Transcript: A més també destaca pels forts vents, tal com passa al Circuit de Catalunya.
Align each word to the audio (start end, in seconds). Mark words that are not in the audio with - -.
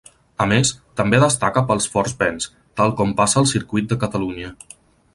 A 0.45 0.45
més 0.53 0.71
també 1.01 1.19
destaca 1.25 1.63
pels 1.73 1.87
forts 1.97 2.17
vents, 2.23 2.49
tal 2.81 2.97
com 3.03 3.15
passa 3.23 3.41
al 3.45 3.49
Circuit 3.55 3.93
de 3.93 4.03
Catalunya. 4.07 4.55